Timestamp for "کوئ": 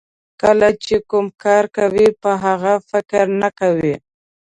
1.75-2.07, 3.59-3.93